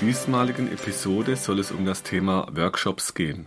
[0.00, 3.46] diesmaligen Episode soll es um das Thema Workshops gehen.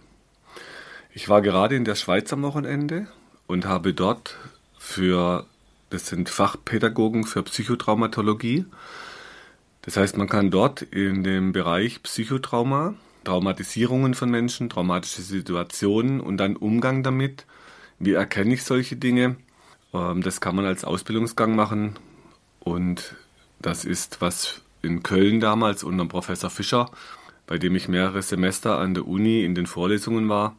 [1.13, 3.07] Ich war gerade in der Schweiz am Wochenende
[3.47, 4.37] und habe dort
[4.77, 5.45] für,
[5.89, 8.65] das sind Fachpädagogen für Psychotraumatologie.
[9.83, 16.37] Das heißt, man kann dort in dem Bereich Psychotrauma, Traumatisierungen von Menschen, traumatische Situationen und
[16.37, 17.45] dann Umgang damit,
[17.99, 19.35] wie erkenne ich solche Dinge,
[19.93, 21.97] ähm, das kann man als Ausbildungsgang machen
[22.59, 23.15] und
[23.61, 26.91] das ist was in Köln damals unter Professor Fischer,
[27.47, 30.55] bei dem ich mehrere Semester an der Uni in den Vorlesungen war.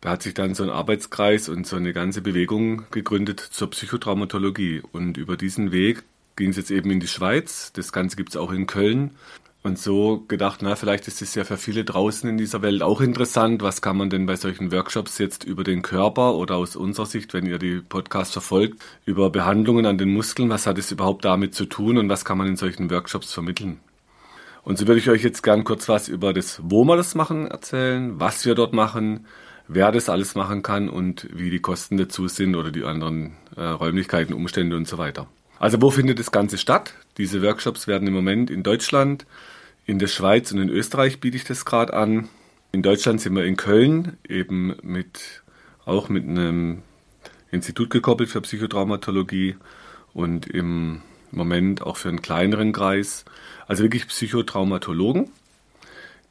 [0.00, 4.82] Da hat sich dann so ein Arbeitskreis und so eine ganze Bewegung gegründet zur Psychotraumatologie.
[4.92, 6.04] Und über diesen Weg
[6.36, 7.72] ging es jetzt eben in die Schweiz.
[7.74, 9.10] Das Ganze gibt es auch in Köln.
[9.62, 13.02] Und so gedacht, na, vielleicht ist es ja für viele draußen in dieser Welt auch
[13.02, 13.62] interessant.
[13.62, 17.34] Was kann man denn bei solchen Workshops jetzt über den Körper oder aus unserer Sicht,
[17.34, 21.54] wenn ihr die Podcasts verfolgt, über Behandlungen an den Muskeln, was hat es überhaupt damit
[21.54, 23.80] zu tun und was kann man in solchen Workshops vermitteln?
[24.62, 27.46] Und so würde ich euch jetzt gern kurz was über das, wo wir das machen,
[27.46, 29.26] erzählen, was wir dort machen,
[29.68, 33.62] wer das alles machen kann und wie die Kosten dazu sind oder die anderen äh,
[33.62, 35.28] Räumlichkeiten, Umstände und so weiter.
[35.60, 36.94] Also wo findet das Ganze statt?
[37.18, 39.26] Diese Workshops werden im Moment in Deutschland,
[39.84, 42.30] in der Schweiz und in Österreich biete ich das gerade an.
[42.72, 45.42] In Deutschland sind wir in Köln, eben mit
[45.84, 46.82] auch mit einem
[47.50, 49.56] Institut gekoppelt für Psychotraumatologie
[50.14, 53.26] und im Moment auch für einen kleineren Kreis.
[53.66, 55.30] Also wirklich Psychotraumatologen.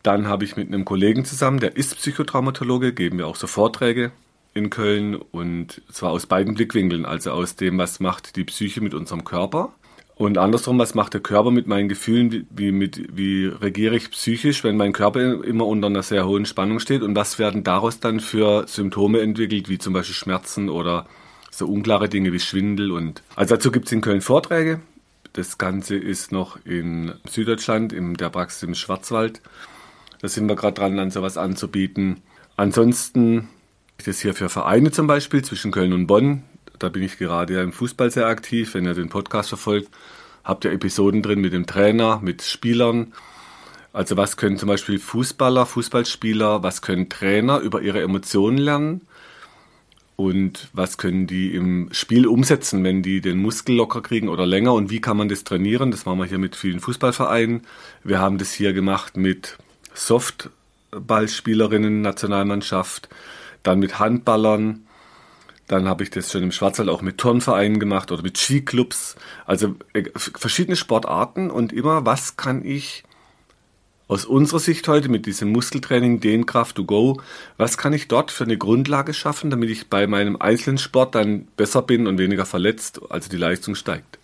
[0.02, 4.12] Dann habe ich mit einem Kollegen zusammen, der ist Psychotraumatologe, geben wir auch so Vorträge
[4.60, 8.94] in Köln und zwar aus beiden Blickwinkeln, also aus dem, was macht die Psyche mit
[8.94, 9.74] unserem Körper
[10.20, 14.66] und andersrum, was macht der Körper mit meinen Gefühlen, wie, mit, wie regiere ich psychisch,
[14.66, 18.20] wenn mein Körper immer unter einer sehr hohen Spannung steht und was werden daraus dann
[18.20, 21.08] für Symptome entwickelt, wie zum Beispiel Schmerzen oder
[21.52, 24.82] so unklare Dinge wie Schwindel und also dazu gibt es in Köln Vorträge.
[25.32, 29.42] Das Ganze ist noch in Süddeutschland, in der Praxis im Schwarzwald.
[30.22, 32.18] Da sind wir gerade dran, dann sowas anzubieten.
[32.58, 33.48] Ansonsten
[34.04, 36.44] das hier für Vereine zum Beispiel zwischen Köln und Bonn.
[36.78, 38.74] Da bin ich gerade ja im Fußball sehr aktiv.
[38.74, 39.90] Wenn ihr den Podcast verfolgt,
[40.44, 43.14] habt ihr Episoden drin mit dem Trainer, mit Spielern.
[43.92, 49.02] Also was können zum Beispiel Fußballer, Fußballspieler, was können Trainer über ihre Emotionen lernen?
[50.16, 54.74] Und was können die im Spiel umsetzen, wenn die den Muskel locker kriegen oder länger?
[54.74, 55.92] Und wie kann man das trainieren?
[55.92, 57.62] Das machen wir hier mit vielen Fußballvereinen.
[58.04, 59.58] Wir haben das hier gemacht mit
[59.94, 63.08] Softballspielerinnen, Nationalmannschaft
[63.64, 64.86] dann mit Handballern.
[65.68, 69.16] Dann habe ich das schon im Schwarzwald auch mit Turnvereinen gemacht oder mit Skiclubs.
[69.46, 73.04] Also äh, verschiedene Sportarten und immer, was kann ich
[74.10, 77.22] aus unserer Sicht heute mit diesem Muskeltraining, den Kraft to Go,
[77.58, 81.46] was kann ich dort für eine Grundlage schaffen, damit ich bei meinem einzelnen Sport dann
[81.56, 84.18] besser bin und weniger verletzt, also die Leistung steigt.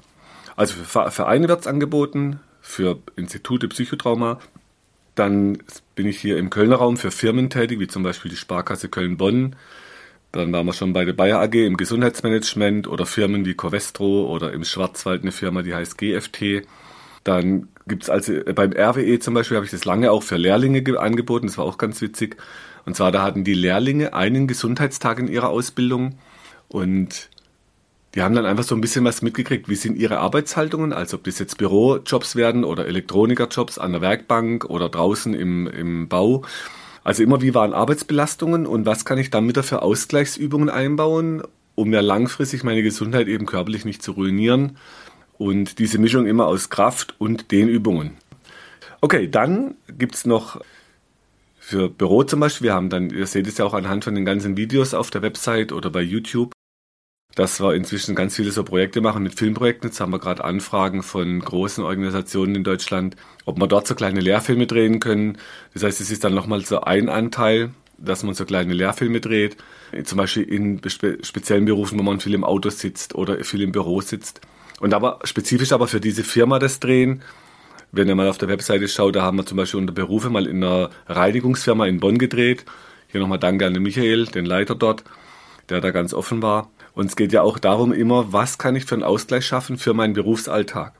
[0.55, 4.39] Also für Vereine wird es angeboten, für Institute Psychotrauma,
[5.15, 5.57] dann
[5.95, 9.55] bin ich hier im Kölner Raum für Firmen tätig, wie zum Beispiel die Sparkasse Köln-Bonn.
[10.31, 14.51] Dann waren wir schon bei der Bayer AG im Gesundheitsmanagement oder Firmen wie Covestro oder
[14.51, 16.67] im Schwarzwald eine Firma, die heißt GFT.
[17.23, 20.37] Dann gibt es also äh, beim RWE zum Beispiel, habe ich das lange auch für
[20.37, 22.37] Lehrlinge angeboten, das war auch ganz witzig.
[22.85, 26.19] Und zwar, da hatten die Lehrlinge einen Gesundheitstag in ihrer Ausbildung
[26.67, 27.29] und
[28.15, 31.25] die haben dann einfach so ein bisschen was mitgekriegt, wie sind ihre Arbeitshaltungen, also ob
[31.25, 36.43] das jetzt Bürojobs werden oder Elektronikerjobs an der Werkbank oder draußen im, im Bau.
[37.03, 41.43] Also immer wie waren Arbeitsbelastungen und was kann ich dann wieder für Ausgleichsübungen einbauen,
[41.75, 44.77] um mir langfristig meine Gesundheit eben körperlich nicht zu ruinieren.
[45.37, 48.11] Und diese Mischung immer aus Kraft und Dehnübungen.
[49.01, 50.61] Okay, dann gibt's noch
[51.59, 54.23] für Büro zum Beispiel, wir haben dann, ihr seht es ja auch anhand von den
[54.23, 56.53] ganzen Videos auf der Website oder bei YouTube,
[57.35, 59.89] dass wir inzwischen ganz viele so Projekte machen mit Filmprojekten.
[59.89, 64.21] Jetzt haben wir gerade Anfragen von großen Organisationen in Deutschland, ob wir dort so kleine
[64.21, 65.37] Lehrfilme drehen können.
[65.73, 69.57] Das heißt, es ist dann nochmal so ein Anteil, dass man so kleine Lehrfilme dreht.
[70.05, 73.73] Zum Beispiel in spe speziellen Berufen, wo man viel im Auto sitzt oder viel im
[73.73, 74.39] Büro sitzt.
[74.79, 77.21] Und aber spezifisch aber für diese Firma das drehen.
[77.91, 80.47] Wenn ihr mal auf der Webseite schaut, da haben wir zum Beispiel unter Berufe mal
[80.47, 82.65] in einer Reinigungsfirma in Bonn gedreht.
[83.09, 85.03] Hier nochmal Danke an den Michael, den Leiter dort,
[85.69, 86.69] der da ganz offen war.
[86.95, 89.93] Und es geht ja auch darum immer, was kann ich für einen Ausgleich schaffen für
[89.93, 90.93] meinen Berufsalltag.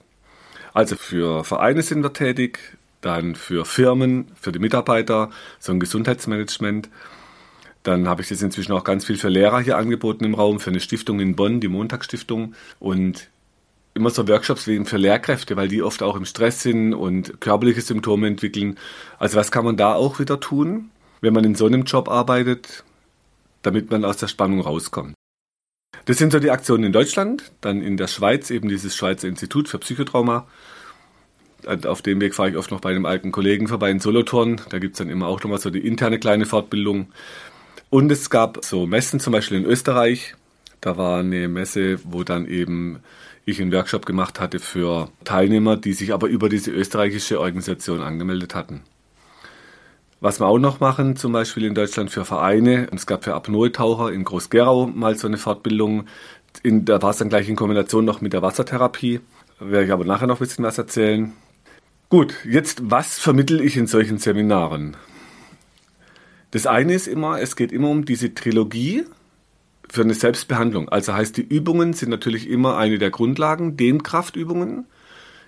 [0.74, 2.60] Also für Vereine sind wir tätig,
[3.00, 6.90] dann für Firmen, für die Mitarbeiter, so ein Gesundheitsmanagement.
[7.84, 10.72] Dann habe ich das inzwischen auch ganz viel für Lehrer hier angeboten im Raum, für
[10.72, 12.56] eine Stiftung in Bonn, die Montagsstiftung.
[12.80, 13.30] Und
[13.94, 17.82] immer so Workshops wie für Lehrkräfte, weil die oft auch im Stress sind und körperliche
[17.82, 18.78] Symptome entwickeln.
[19.18, 20.90] Also was kann man da auch wieder tun,
[21.22, 22.84] wenn man in so einem Job arbeitet,
[23.62, 25.16] damit man aus der Spannung rauskommt?
[26.06, 29.68] Das sind so die Aktionen in Deutschland, dann in der Schweiz eben dieses Schweizer Institut
[29.68, 30.48] für Psychotrauma.
[31.86, 34.62] Auf dem Weg fahre ich oft noch bei einem alten Kollegen vorbei in Solothurn.
[34.70, 37.08] Da gibt es dann immer auch nochmal so die interne kleine Fortbildung.
[37.90, 40.36] Und es gab so Messen, zum Beispiel in Österreich.
[40.80, 43.00] Da war eine Messe, wo dann eben
[43.46, 48.54] ich einen Workshop gemacht hatte für Teilnehmer, die sich aber über diese österreichische Organisation angemeldet
[48.54, 48.82] hatten.
[50.26, 54.12] Was wir auch noch machen, zum Beispiel in Deutschland für Vereine, es gab für Apnoe-Taucher
[54.12, 56.08] in Groß-Gerau mal so eine Fortbildung,
[56.64, 59.20] in, da war es dann gleich in Kombination noch mit der Wassertherapie,
[59.60, 61.34] werde ich aber nachher noch ein bisschen was erzählen.
[62.10, 64.98] Gut, jetzt was vermittel ich in solchen Seminaren?
[66.50, 69.04] Das eine ist immer, es geht immer um diese Trilogie
[69.88, 70.90] für eine Selbstbehandlung.
[70.90, 74.88] Also heißt, die Übungen sind natürlich immer eine der Grundlagen, Dehnkraftübungen.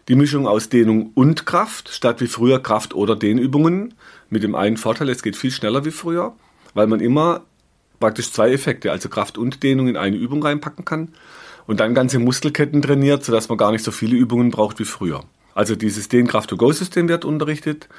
[0.08, 3.94] Die Mischung aus Dehnung und Kraft, statt wie früher Kraft- oder Dehnübungen.
[4.30, 6.34] Mit dem einen Vorteil, es geht viel schneller wie früher,
[6.74, 7.42] weil man immer
[8.00, 11.10] praktisch zwei Effekte, also Kraft und Dehnung in eine Übung reinpacken kann
[11.66, 15.24] und dann ganze Muskelketten trainiert, sodass man gar nicht so viele Übungen braucht wie früher.
[15.54, 17.90] Also dieses Dehnkraft-to-go-System wird unterrichtet.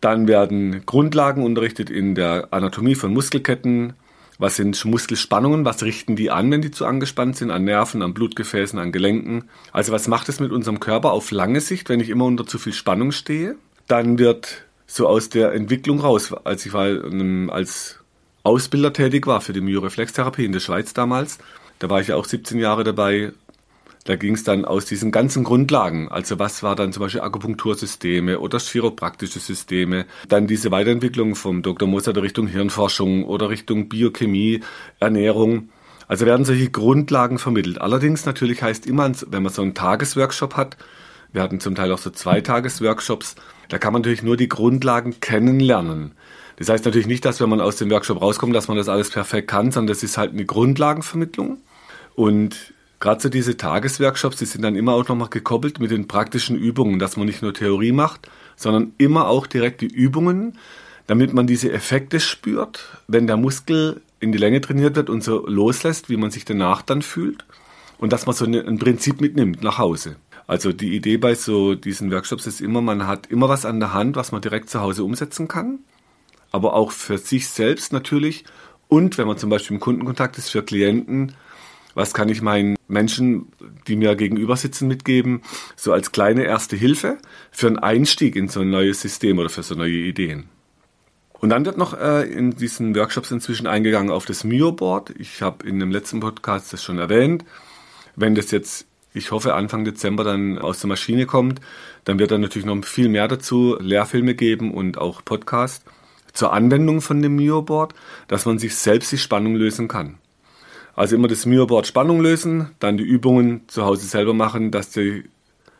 [0.00, 3.92] Dann werden Grundlagen unterrichtet in der Anatomie von Muskelketten,
[4.42, 5.64] was sind Muskelspannungen?
[5.64, 7.50] Was richten die an, wenn die zu angespannt sind?
[7.50, 9.48] An Nerven, an Blutgefäßen, an Gelenken?
[9.70, 12.58] Also was macht es mit unserem Körper auf lange Sicht, wenn ich immer unter zu
[12.58, 13.54] viel Spannung stehe?
[13.86, 18.00] Dann wird so aus der Entwicklung raus, als ich mal als
[18.42, 21.38] Ausbilder tätig war für die Myoreflextherapie in der Schweiz damals,
[21.78, 23.32] da war ich ja auch 17 Jahre dabei,
[24.04, 28.40] da ging es dann aus diesen ganzen Grundlagen, also was war dann zum Beispiel Akupunktursysteme
[28.40, 31.88] oder chiropraktische Systeme, dann diese Weiterentwicklung vom Dr.
[31.88, 34.60] Moser Richtung Hirnforschung oder Richtung Biochemie,
[34.98, 35.68] Ernährung.
[36.08, 37.80] Also werden solche Grundlagen vermittelt.
[37.80, 40.76] Allerdings natürlich heißt immer, wenn man so einen Tagesworkshop hat,
[41.32, 43.36] wir hatten zum Teil auch so zwei Tagesworkshops,
[43.68, 46.12] da kann man natürlich nur die Grundlagen kennenlernen.
[46.56, 49.10] Das heißt natürlich nicht, dass wenn man aus dem Workshop rauskommt, dass man das alles
[49.10, 51.58] perfekt kann, sondern das ist halt eine Grundlagenvermittlung.
[52.14, 56.56] Und gerade so diese Tagesworkshops, die sind dann immer auch nochmal gekoppelt mit den praktischen
[56.56, 60.56] Übungen, dass man nicht nur Theorie macht, sondern immer auch direkt die Übungen,
[61.08, 65.44] damit man diese Effekte spürt, wenn der Muskel in die Länge trainiert wird und so
[65.48, 67.44] loslässt, wie man sich danach dann fühlt.
[67.98, 70.16] Und dass man so ein Prinzip mitnimmt nach Hause.
[70.46, 73.94] Also die Idee bei so diesen Workshops ist immer, man hat immer was an der
[73.94, 75.80] Hand, was man direkt zu Hause umsetzen kann,
[76.52, 78.44] aber auch für sich selbst natürlich.
[78.86, 81.34] Und wenn man zum Beispiel im Kundenkontakt ist, für Klienten
[81.94, 83.48] was kann ich meinen Menschen,
[83.86, 85.42] die mir gegenüber sitzen, mitgeben,
[85.76, 87.18] so als kleine erste Hilfe
[87.50, 90.48] für einen Einstieg in so ein neues System oder für so neue Ideen.
[91.42, 95.10] Und dann wird noch äh, in diesen Workshops inzwischen eingegangen auf das Mio-Board.
[95.18, 97.44] Ich habe in dem letzten Podcast das schon erwähnt.
[98.14, 101.60] Wenn das jetzt, ich hoffe, Anfang Dezember dann aus der Maschine kommt,
[102.04, 105.82] dann wird dann natürlich noch viel mehr dazu, Lehrfilme geben und auch Podcast
[106.32, 107.92] zur Anwendung von dem Mio-Board,
[108.28, 110.18] dass man sich selbst die Spannung lösen kann.
[110.94, 115.24] Also immer das Mio-Board Spannung lösen, dann die Übungen zu Hause selber machen, dass die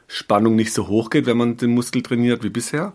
[0.08, 2.92] Spannung nicht so hoch geht, wenn man den Muskel trainiert wie bisher.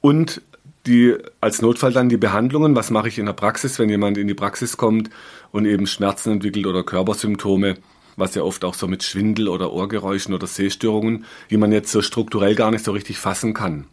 [0.00, 0.42] Und
[0.88, 2.74] die als Notfall dann die Behandlungen.
[2.74, 5.10] Was mache ich in der Praxis, wenn jemand in die Praxis kommt
[5.52, 7.76] und eben Schmerzen entwickelt oder Körpersymptome,
[8.16, 12.02] was ja oft auch so mit Schwindel oder Ohrgeräuschen oder Sehstörungen, die man jetzt so
[12.02, 13.86] strukturell gar nicht so richtig fassen kann.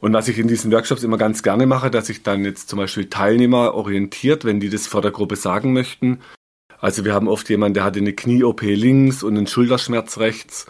[0.00, 2.78] Und was ich in diesen Workshops immer ganz gerne mache, dass ich dann jetzt zum
[2.78, 6.20] Beispiel Teilnehmer orientiert, wenn die das vor der Gruppe sagen möchten,
[6.80, 10.66] also wir haben oft jemanden, der hatte eine Knie-OP links und einen Schulterschmerz rechts.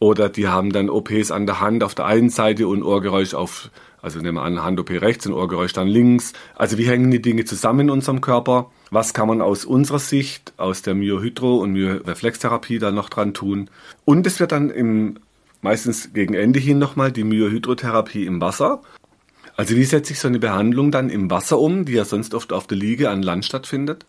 [0.00, 3.70] Oder die haben dann OPs an der Hand auf der einen Seite und Ohrgeräusch auf,
[4.00, 6.34] also nehmen wir an, Hand-OP rechts und Ohrgeräusch dann links.
[6.54, 8.70] Also wie hängen die Dinge zusammen in unserem Körper?
[8.90, 13.70] Was kann man aus unserer Sicht, aus der Myohydro- und Myoreflextherapie da noch dran tun?
[14.04, 15.18] Und es wird dann im,
[15.62, 18.80] meistens gegen Ende hin nochmal die Myohydrotherapie im Wasser.
[19.56, 22.52] Also wie setze ich so eine Behandlung dann im Wasser um, die ja sonst oft
[22.52, 24.06] auf der Liege an Land stattfindet?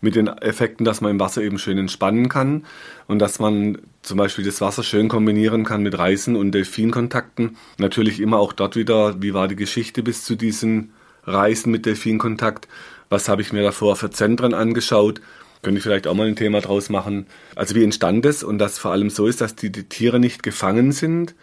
[0.00, 2.64] Mit den Effekten, dass man im Wasser eben schön entspannen kann
[3.06, 7.56] und dass man zum Beispiel das Wasser schön kombinieren kann mit Reisen und Delfinkontakten.
[7.78, 10.92] Natürlich immer auch dort wieder, wie war die Geschichte bis zu diesen
[11.24, 12.68] Reisen mit Delfinkontakt?
[13.08, 15.20] Was habe ich mir davor für Zentren angeschaut?
[15.62, 17.26] Könnte ich vielleicht auch mal ein Thema draus machen.
[17.54, 20.42] Also wie entstand es und das vor allem so ist, dass die, die Tiere nicht
[20.42, 21.34] gefangen sind,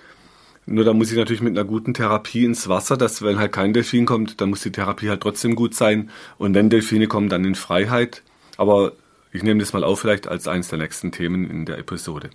[0.70, 3.72] nur da muss ich natürlich mit einer guten Therapie ins Wasser, dass wenn halt kein
[3.72, 6.10] Delfin kommt, dann muss die Therapie halt trotzdem gut sein.
[6.38, 8.22] Und wenn Delfine kommen, dann in Freiheit.
[8.58, 8.94] Aber
[9.32, 12.30] ich nehme das mal auf vielleicht als eines der nächsten Themen in der Episode.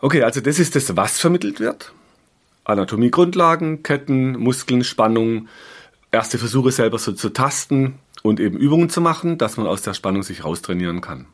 [0.00, 1.92] Okay, also das ist das, was vermittelt wird.
[2.64, 5.48] Anatomiegrundlagen, Ketten, Muskeln, Spannung,
[6.10, 9.94] erste Versuche selber so zu tasten und eben Übungen zu machen, dass man aus der
[9.94, 11.26] Spannung sich raustrainieren kann.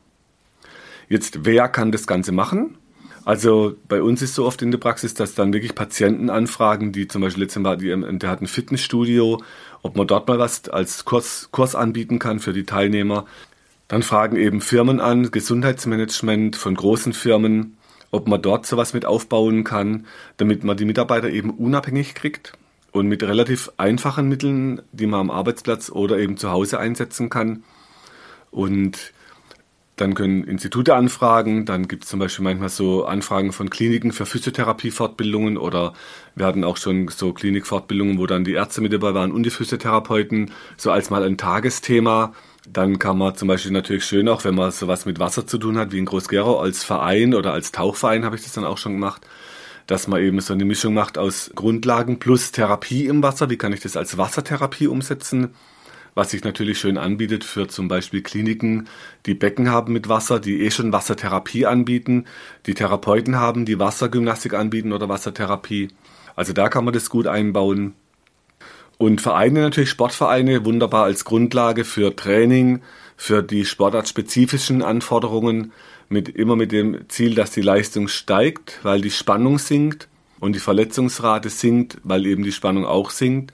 [1.09, 2.77] Jetzt, wer kann das Ganze machen?
[3.25, 7.09] Also bei uns ist so oft in der Praxis, dass dann wirklich Patienten anfragen, die
[7.09, 9.43] zum Beispiel letztes Mal, die, der hat ein Fitnessstudio,
[9.83, 13.27] ob man dort mal was als Kurs, Kurs anbieten kann für die Teilnehmer.
[13.89, 17.77] Dann fragen eben Firmen an, Gesundheitsmanagement von großen Firmen,
[18.11, 22.53] ob man dort sowas mit aufbauen kann, damit man die Mitarbeiter eben unabhängig kriegt
[22.93, 27.63] und mit relativ einfachen Mitteln, die man am Arbeitsplatz oder eben zu Hause einsetzen kann.
[28.51, 29.13] Und
[29.97, 34.27] dann können Institute anfragen, dann gibt es zum Beispiel manchmal so Anfragen von Kliniken für
[34.27, 35.95] Physiotherapie-Fortbildungen oder
[36.35, 39.51] wir hatten auch schon so Klinikfortbildungen, wo dann die Ärzte mit dabei waren und die
[39.51, 42.35] Physiotherapeuten, so als mal ein Tagesthema.
[42.73, 45.79] Dann kann man zum Beispiel natürlich schön auch, wenn man sowas mit Wasser zu tun
[45.79, 48.93] hat, wie in Groß-Gerau als Verein oder als Tauchverein habe ich das dann auch schon
[48.93, 49.27] gemacht,
[49.87, 53.51] dass man eben so eine Mischung macht aus Grundlagen plus Therapie im Wasser.
[53.51, 55.55] Wie kann ich das als Wassertherapie umsetzen?
[56.17, 58.89] was sich natürlich schön anbietet für zum Beispiel Kliniken,
[59.27, 62.25] die Becken haben mit Wasser, die eh schon Wassertherapie anbieten,
[62.65, 65.89] die Therapeuten haben, die Wassergymnastik anbieten oder Wassertherapie.
[66.35, 67.95] Also da kann man das gut einbauen.
[68.99, 72.81] Und Vereine natürlich, Sportvereine, wunderbar als Grundlage für Training,
[73.17, 75.73] für die sportartspezifischen Anforderungen,
[76.09, 80.61] mit, immer mit dem Ziel, dass die Leistung steigt, weil die Spannung sinkt und die
[80.61, 83.53] Verletzungsrate sinkt, weil eben die Spannung auch sinkt.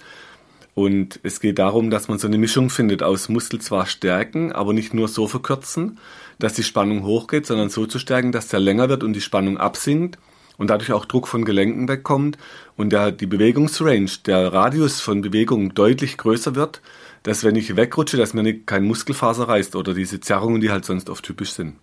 [0.74, 4.72] Und es geht darum, dass man so eine Mischung findet aus Muskel zwar stärken, aber
[4.72, 5.98] nicht nur so verkürzen,
[6.38, 9.58] dass die Spannung hochgeht, sondern so zu stärken, dass der länger wird und die Spannung
[9.58, 10.18] absinkt
[10.62, 12.38] und dadurch auch Druck von Gelenken wegkommt
[12.76, 16.80] und der, die Bewegungsrange, der Radius von Bewegung deutlich größer wird,
[17.24, 21.10] dass wenn ich wegrutsche, dass mir kein Muskelfaser reißt oder diese Zerrungen, die halt sonst
[21.10, 21.74] oft typisch sind.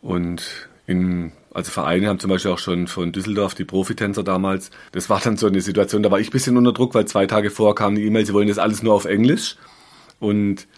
[0.00, 4.70] Und in also Vereine haben zum Beispiel auch schon von Düsseldorf die Profitänzer damals.
[4.92, 7.26] Das war dann so eine Situation, da war ich ein bisschen unter Druck, weil zwei
[7.26, 9.56] Tage vorher kam die E-Mail, sie wollen das alles nur auf Englisch.
[10.20, 10.68] Und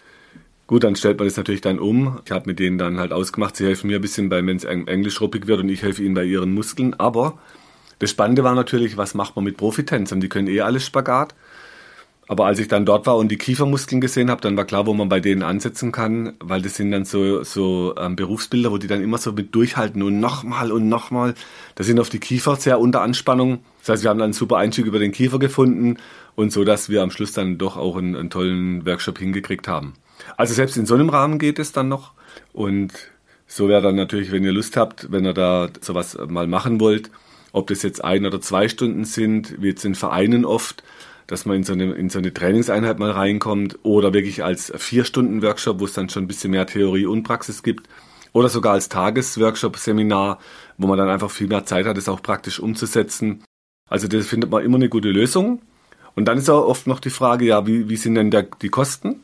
[0.67, 2.19] gut, dann stellt man das natürlich dann um.
[2.25, 5.21] Ich habe mit denen dann halt ausgemacht, sie helfen mir ein bisschen, wenn es Englisch
[5.21, 6.93] ruppig wird und ich helfe ihnen bei ihren Muskeln.
[6.93, 7.39] Aber
[7.99, 10.19] das Spannende war natürlich, was macht man mit Profitänzern?
[10.19, 11.33] Die können eh alles Spagat.
[12.29, 14.93] Aber als ich dann dort war und die Kiefermuskeln gesehen habe, dann war klar, wo
[14.93, 18.87] man bei denen ansetzen kann, weil das sind dann so, so ähm, Berufsbilder, wo die
[18.87, 21.35] dann immer so mit durchhalten und nochmal und nochmal.
[21.75, 23.59] Da sind auf die Kiefer sehr unter Anspannung.
[23.79, 25.97] Das heißt, wir haben dann einen super Einstieg über den Kiefer gefunden
[26.35, 29.93] und so, dass wir am Schluss dann doch auch einen, einen tollen Workshop hingekriegt haben.
[30.35, 32.13] Also selbst in so einem Rahmen geht es dann noch
[32.53, 32.93] und
[33.47, 37.09] so wäre dann natürlich, wenn ihr Lust habt, wenn ihr da sowas mal machen wollt,
[37.53, 40.83] ob das jetzt ein oder zwei Stunden sind, wie jetzt in Vereinen oft,
[41.27, 45.79] dass man in so, eine, in so eine Trainingseinheit mal reinkommt oder wirklich als Vier-Stunden-Workshop,
[45.79, 47.87] wo es dann schon ein bisschen mehr Theorie und Praxis gibt
[48.33, 50.39] oder sogar als Tagesworkshop-Seminar,
[50.77, 53.43] wo man dann einfach viel mehr Zeit hat, es auch praktisch umzusetzen.
[53.89, 55.61] Also das findet man immer eine gute Lösung.
[56.15, 58.69] Und dann ist auch oft noch die Frage, ja, wie, wie sind denn da die
[58.69, 59.21] Kosten?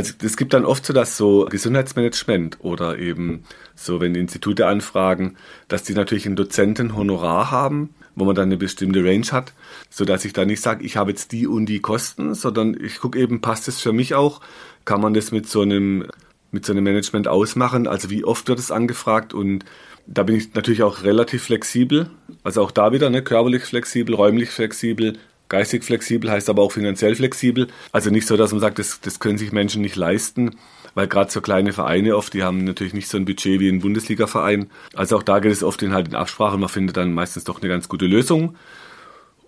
[0.00, 5.36] Also es gibt dann oft so, dass so Gesundheitsmanagement oder eben so, wenn Institute anfragen,
[5.68, 9.52] dass die natürlich einen Dozentenhonorar haben wo man dann eine bestimmte Range hat,
[9.88, 12.98] so dass ich da nicht sage, ich habe jetzt die und die Kosten, sondern ich
[12.98, 14.40] gucke eben, passt es für mich auch?
[14.84, 16.06] Kann man das mit so einem
[16.50, 17.86] mit so einem Management ausmachen?
[17.86, 19.32] Also wie oft wird es angefragt?
[19.32, 19.64] Und
[20.08, 22.10] da bin ich natürlich auch relativ flexibel.
[22.42, 25.16] Also auch da wieder, ne, körperlich flexibel, räumlich flexibel,
[25.50, 27.66] geistig flexibel heißt aber auch finanziell flexibel.
[27.92, 30.56] Also nicht so, dass man sagt, das, das können sich Menschen nicht leisten
[30.94, 33.80] weil gerade so kleine Vereine oft, die haben natürlich nicht so ein Budget wie ein
[33.80, 34.70] Bundesliga-Verein.
[34.94, 37.60] Also auch da geht es oft in halt in Absprache man findet dann meistens doch
[37.60, 38.56] eine ganz gute Lösung.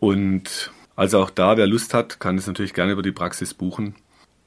[0.01, 3.95] Und also auch da, wer Lust hat, kann es natürlich gerne über die Praxis buchen.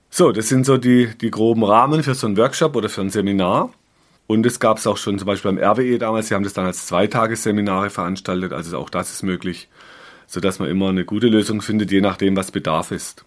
[0.10, 3.10] So, das sind so die, die groben Rahmen für so einen Workshop oder für ein
[3.10, 3.72] Seminar.
[4.28, 6.66] Und es gab es auch schon zum Beispiel beim RWE damals, sie haben das dann
[6.66, 9.70] als Zweitagesseminare veranstaltet, also auch das ist möglich,
[10.28, 13.26] sodass man immer eine gute Lösung findet, je nachdem, was Bedarf ist.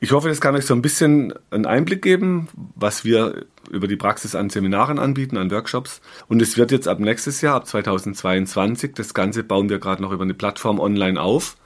[0.00, 3.94] Ich hoffe, das kann euch so ein bisschen einen Einblick geben, was wir über die
[3.94, 6.00] Praxis an Seminaren anbieten, an Workshops.
[6.26, 10.10] Und es wird jetzt ab nächstes Jahr, ab 2022, das Ganze bauen wir gerade noch
[10.10, 11.56] über eine Plattform online auf,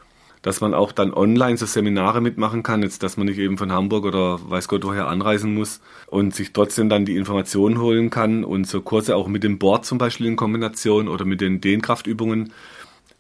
[0.43, 3.73] dass man auch dann online so Seminare mitmachen kann, jetzt dass man nicht eben von
[3.73, 8.45] Hamburg oder weiß Gott woher anreisen muss und sich trotzdem dann die Informationen holen kann
[8.45, 12.53] und so Kurse auch mit dem Board zum Beispiel in Kombination oder mit den Dehnkraftübungen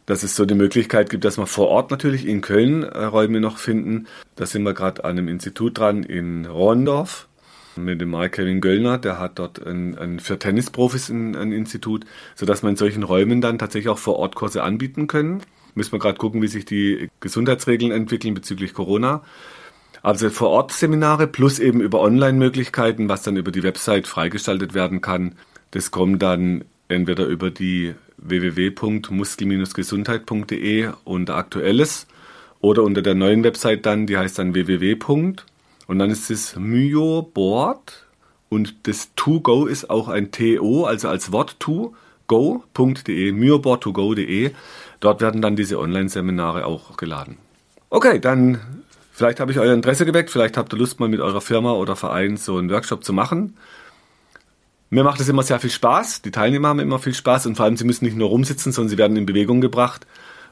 [0.06, 3.40] dass es so die Möglichkeit gibt, dass wir vor Ort natürlich in Köln äh, Räume
[3.40, 4.06] noch finden.
[4.36, 7.28] Da sind wir gerade an einem Institut dran in Rondorf
[7.76, 12.06] mit dem Mark Kevin Göllner, der hat dort ein, ein für Tennisprofis ein, ein Institut,
[12.34, 15.42] sodass wir in solchen Räumen dann tatsächlich auch vor Ort Kurse anbieten können.
[15.74, 19.22] Müssen wir gerade gucken, wie sich die Gesundheitsregeln entwickeln bezüglich Corona.
[20.02, 25.00] Also vor Ort Seminare plus eben über Online-Möglichkeiten, was dann über die Website freigestaltet werden
[25.00, 25.34] kann.
[25.72, 32.06] Das kommt dann entweder über die www.muskel-gesundheit.de unter Aktuelles
[32.60, 34.96] oder unter der neuen Website dann, die heißt dann www.
[35.86, 38.06] Und dann ist es Myo Board
[38.48, 41.94] und das To Go ist auch ein TO, also als Wort to
[42.26, 44.52] go.de, myoboard2go.de.
[45.00, 47.36] Dort werden dann diese Online-Seminare auch geladen.
[47.90, 48.60] Okay, dann
[49.12, 51.96] vielleicht habe ich euer Interesse geweckt, vielleicht habt ihr Lust mal mit eurer Firma oder
[51.96, 53.56] Verein so einen Workshop zu machen.
[54.96, 56.22] Mir macht es immer sehr viel Spaß.
[56.22, 58.88] Die Teilnehmer haben immer viel Spaß und vor allem sie müssen nicht nur rumsitzen, sondern
[58.88, 60.06] sie werden in Bewegung gebracht.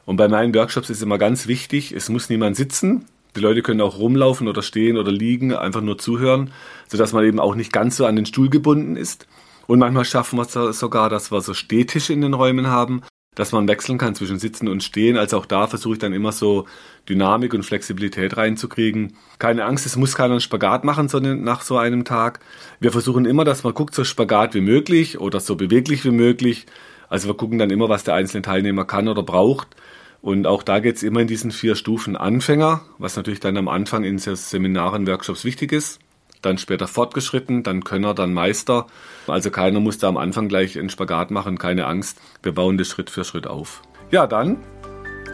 [0.05, 3.05] Und bei meinen Workshops ist immer ganz wichtig, es muss niemand sitzen.
[3.35, 6.51] Die Leute können auch rumlaufen oder stehen oder liegen, einfach nur zuhören,
[6.87, 9.25] sodass man eben auch nicht ganz so an den Stuhl gebunden ist.
[9.65, 13.01] Und manchmal schaffen wir es sogar, dass wir so Stehtische in den Räumen haben,
[13.35, 15.17] dass man wechseln kann zwischen Sitzen und Stehen.
[15.17, 16.65] Also auch da versuche ich dann immer so
[17.07, 19.15] Dynamik und Flexibilität reinzukriegen.
[19.37, 22.39] Keine Angst, es muss keiner einen Spagat machen sondern nach so einem Tag.
[22.79, 26.65] Wir versuchen immer, dass man guckt, so Spagat wie möglich oder so beweglich wie möglich.
[27.09, 29.75] Also wir gucken dann immer, was der einzelne Teilnehmer kann oder braucht.
[30.21, 33.67] Und auch da geht es immer in diesen vier Stufen Anfänger, was natürlich dann am
[33.67, 35.99] Anfang in Seminaren, Workshops wichtig ist
[36.45, 38.87] dann später fortgeschritten, dann Könner, dann Meister.
[39.27, 42.19] Also keiner muss da am Anfang gleich einen Spagat machen, keine Angst.
[42.43, 43.81] Wir bauen das Schritt für Schritt auf.
[44.11, 44.57] Ja, dann,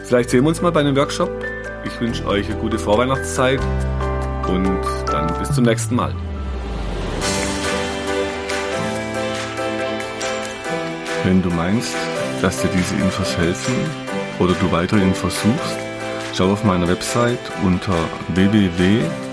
[0.04, 1.30] vielleicht sehen wir uns mal bei einem Workshop.
[1.84, 3.60] Ich wünsche euch eine gute Vorweihnachtszeit
[4.48, 6.14] und dann bis zum nächsten Mal.
[11.24, 11.94] Wenn du meinst,
[12.40, 13.74] dass dir diese Infos helfen
[14.38, 15.76] oder du weitere Infos suchst,
[16.34, 17.94] schau auf meiner Website unter
[18.34, 19.02] www